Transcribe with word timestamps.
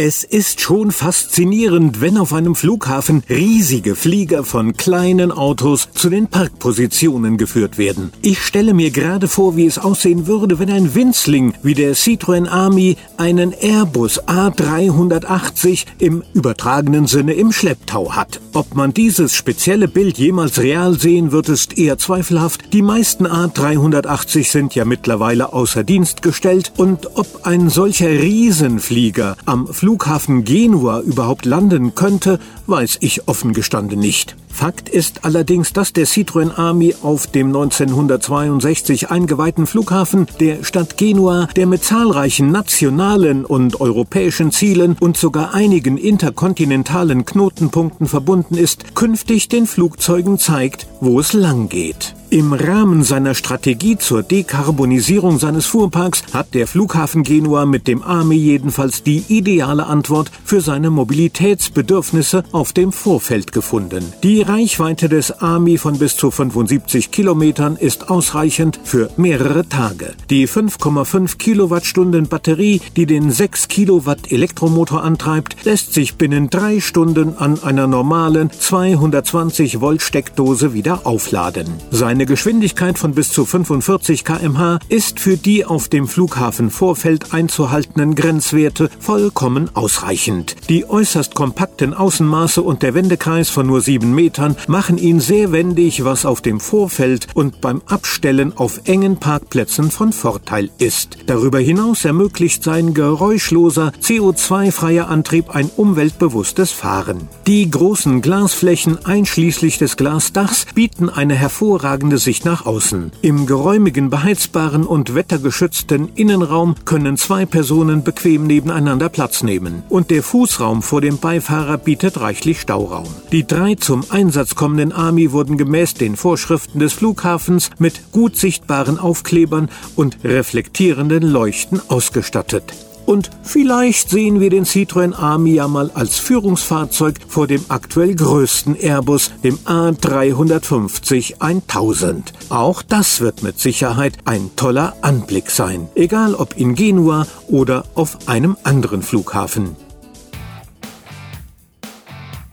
Es 0.00 0.22
ist 0.22 0.60
schon 0.60 0.92
faszinierend, 0.92 2.00
wenn 2.00 2.18
auf 2.18 2.32
einem 2.32 2.54
Flughafen 2.54 3.24
riesige 3.28 3.96
Flieger 3.96 4.44
von 4.44 4.76
kleinen 4.76 5.32
Autos 5.32 5.88
zu 5.92 6.08
den 6.08 6.28
Parkpositionen 6.28 7.36
geführt 7.36 7.78
werden. 7.78 8.12
Ich 8.22 8.40
stelle 8.40 8.74
mir 8.74 8.92
gerade 8.92 9.26
vor, 9.26 9.56
wie 9.56 9.66
es 9.66 9.76
aussehen 9.76 10.28
würde, 10.28 10.60
wenn 10.60 10.70
ein 10.70 10.94
Winzling 10.94 11.52
wie 11.64 11.74
der 11.74 11.96
Citroën 11.96 12.46
Army 12.46 12.96
einen 13.16 13.52
Airbus 13.52 14.22
A380 14.28 15.86
im 15.98 16.22
übertragenen 16.32 17.08
Sinne 17.08 17.32
im 17.32 17.50
Schlepptau 17.50 18.12
hat. 18.12 18.40
Ob 18.52 18.76
man 18.76 18.94
dieses 18.94 19.34
spezielle 19.34 19.88
Bild 19.88 20.16
jemals 20.16 20.60
real 20.60 20.96
sehen 20.96 21.32
wird, 21.32 21.48
ist 21.48 21.76
eher 21.76 21.98
zweifelhaft. 21.98 22.72
Die 22.72 22.82
meisten 22.82 23.26
A380 23.26 24.48
sind 24.48 24.76
ja 24.76 24.84
mittlerweile 24.84 25.52
außer 25.52 25.82
Dienst 25.82 26.22
gestellt 26.22 26.72
und 26.76 27.16
ob 27.16 27.40
ein 27.46 27.68
solcher 27.68 28.10
Riesenflieger 28.10 29.36
am 29.44 29.66
Flughafen 29.66 29.87
Flughafen 29.88 30.44
Genua 30.44 31.00
überhaupt 31.00 31.46
landen 31.46 31.94
könnte, 31.94 32.38
weiß 32.66 32.98
ich 33.00 33.26
offen 33.26 33.54
gestanden 33.54 33.98
nicht. 33.98 34.36
Fakt 34.50 34.90
ist 34.90 35.24
allerdings, 35.24 35.72
dass 35.72 35.94
der 35.94 36.06
Citroën 36.06 36.58
Army 36.58 36.94
auf 37.00 37.26
dem 37.26 37.46
1962 37.46 39.10
eingeweihten 39.10 39.66
Flughafen 39.66 40.26
der 40.40 40.62
Stadt 40.62 40.98
Genua, 40.98 41.48
der 41.56 41.66
mit 41.66 41.84
zahlreichen 41.84 42.52
nationalen 42.52 43.46
und 43.46 43.80
europäischen 43.80 44.52
Zielen 44.52 44.94
und 45.00 45.16
sogar 45.16 45.54
einigen 45.54 45.96
interkontinentalen 45.96 47.24
Knotenpunkten 47.24 48.08
verbunden 48.08 48.58
ist, 48.58 48.94
künftig 48.94 49.48
den 49.48 49.66
Flugzeugen 49.66 50.38
zeigt, 50.38 50.86
wo 51.00 51.18
es 51.18 51.32
lang 51.32 51.70
geht. 51.70 52.14
Im 52.30 52.52
Rahmen 52.52 53.04
seiner 53.04 53.34
Strategie 53.34 53.96
zur 53.96 54.22
Dekarbonisierung 54.22 55.38
seines 55.38 55.64
Fuhrparks 55.64 56.24
hat 56.34 56.52
der 56.52 56.66
Flughafen 56.66 57.22
Genua 57.22 57.64
mit 57.64 57.88
dem 57.88 58.02
Army 58.02 58.36
jedenfalls 58.36 59.02
die 59.02 59.24
ideale 59.28 59.86
Antwort 59.86 60.30
für 60.44 60.60
seine 60.60 60.90
Mobilitätsbedürfnisse 60.90 62.44
auf 62.52 62.74
dem 62.74 62.92
Vorfeld 62.92 63.52
gefunden. 63.52 64.04
Die 64.22 64.42
Reichweite 64.42 65.08
des 65.08 65.40
Army 65.40 65.78
von 65.78 65.98
bis 65.98 66.16
zu 66.16 66.30
75 66.30 67.10
Kilometern 67.10 67.76
ist 67.76 68.10
ausreichend 68.10 68.78
für 68.84 69.08
mehrere 69.16 69.66
Tage. 69.66 70.12
Die 70.28 70.46
5,5 70.46 71.38
Kilowattstunden 71.38 72.28
Batterie, 72.28 72.82
die 72.94 73.06
den 73.06 73.30
6 73.30 73.68
Kilowatt 73.68 74.30
Elektromotor 74.30 75.02
antreibt, 75.02 75.64
lässt 75.64 75.94
sich 75.94 76.16
binnen 76.16 76.50
drei 76.50 76.80
Stunden 76.80 77.38
an 77.38 77.62
einer 77.62 77.86
normalen 77.86 78.50
220 78.50 79.80
Volt 79.80 80.02
Steckdose 80.02 80.74
wieder 80.74 81.06
aufladen. 81.06 81.68
Sein 81.90 82.17
eine 82.18 82.26
Geschwindigkeit 82.26 82.98
von 82.98 83.12
bis 83.14 83.30
zu 83.30 83.44
45 83.44 84.24
kmh 84.24 84.80
ist 84.88 85.20
für 85.20 85.36
die 85.36 85.64
auf 85.64 85.88
dem 85.88 86.08
Flughafen 86.08 86.68
Vorfeld 86.68 87.32
einzuhaltenden 87.32 88.16
Grenzwerte 88.16 88.90
vollkommen 88.98 89.70
ausreichend. 89.76 90.56
Die 90.68 90.90
äußerst 90.90 91.36
kompakten 91.36 91.94
Außenmaße 91.94 92.60
und 92.60 92.82
der 92.82 92.94
Wendekreis 92.94 93.50
von 93.50 93.68
nur 93.68 93.82
sieben 93.82 94.16
Metern 94.16 94.56
machen 94.66 94.98
ihn 94.98 95.20
sehr 95.20 95.52
wendig, 95.52 96.02
was 96.02 96.26
auf 96.26 96.40
dem 96.40 96.58
Vorfeld 96.58 97.28
und 97.34 97.60
beim 97.60 97.82
Abstellen 97.86 98.52
auf 98.56 98.80
engen 98.86 99.18
Parkplätzen 99.18 99.92
von 99.92 100.12
Vorteil 100.12 100.70
ist. 100.78 101.18
Darüber 101.26 101.60
hinaus 101.60 102.04
ermöglicht 102.04 102.64
sein 102.64 102.94
geräuschloser, 102.94 103.92
CO2-freier 104.02 105.06
Antrieb 105.06 105.54
ein 105.54 105.70
umweltbewusstes 105.76 106.72
Fahren. 106.72 107.28
Die 107.46 107.70
großen 107.70 108.22
Glasflächen 108.22 109.06
einschließlich 109.06 109.78
des 109.78 109.96
Glasdachs 109.96 110.66
bieten 110.74 111.10
eine 111.10 111.36
hervorragende 111.36 112.07
offene 112.08 112.18
Sicht 112.18 112.46
nach 112.46 112.64
außen. 112.64 113.12
Im 113.20 113.44
geräumigen, 113.44 114.08
beheizbaren 114.08 114.86
und 114.86 115.14
wettergeschützten 115.14 116.08
Innenraum 116.14 116.74
können 116.86 117.18
zwei 117.18 117.44
Personen 117.44 118.02
bequem 118.02 118.46
nebeneinander 118.46 119.10
Platz 119.10 119.42
nehmen. 119.42 119.82
Und 119.90 120.10
der 120.10 120.22
Fußraum 120.22 120.80
vor 120.82 121.02
dem 121.02 121.18
Beifahrer 121.18 121.76
bietet 121.76 122.18
reichlich 122.18 122.62
Stauraum. 122.62 123.04
Die 123.30 123.46
drei 123.46 123.74
zum 123.74 124.04
Einsatz 124.08 124.54
kommenden 124.54 124.92
Army 124.92 125.32
wurden 125.32 125.58
gemäß 125.58 125.94
den 125.94 126.16
Vorschriften 126.16 126.78
des 126.78 126.94
Flughafens 126.94 127.68
mit 127.78 128.10
gut 128.10 128.36
sichtbaren 128.36 128.98
Aufklebern 128.98 129.68
und 129.94 130.16
reflektierenden 130.24 131.24
Leuchten 131.24 131.82
ausgestattet. 131.88 132.72
Und 133.08 133.30
vielleicht 133.42 134.10
sehen 134.10 134.38
wir 134.38 134.50
den 134.50 134.66
Citroën 134.66 135.14
Army 135.14 135.54
ja 135.54 135.66
mal 135.66 135.90
als 135.94 136.18
Führungsfahrzeug 136.18 137.14
vor 137.26 137.46
dem 137.46 137.64
aktuell 137.70 138.14
größten 138.14 138.76
Airbus, 138.76 139.32
dem 139.42 139.56
A350 139.60 141.40
1000. 141.40 142.34
Auch 142.50 142.82
das 142.82 143.22
wird 143.22 143.42
mit 143.42 143.58
Sicherheit 143.58 144.18
ein 144.26 144.50
toller 144.56 144.94
Anblick 145.00 145.50
sein, 145.50 145.88
egal 145.94 146.34
ob 146.34 146.58
in 146.58 146.74
Genua 146.74 147.26
oder 147.46 147.86
auf 147.94 148.28
einem 148.28 148.58
anderen 148.62 149.00
Flughafen. 149.00 149.74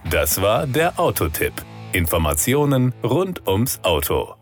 Das 0.08 0.40
war 0.40 0.66
der 0.66 0.98
Autotipp. 0.98 1.52
Informationen 1.92 2.94
rund 3.04 3.46
ums 3.46 3.78
Auto. 3.82 4.36